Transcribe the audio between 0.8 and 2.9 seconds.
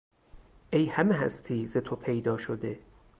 همه هستی زتو پیدا شده...